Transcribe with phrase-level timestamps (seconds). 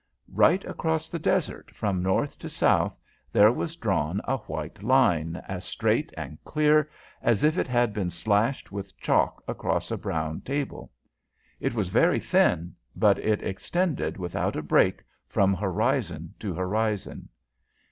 [0.33, 2.97] Right across the desert, from north to south,
[3.31, 6.89] there was drawn a white line, as straight and clear
[7.21, 10.91] as if it had been slashed with chalk across a brown table.
[11.59, 17.29] It was very thin, but it extended without a break from horizon to horizon.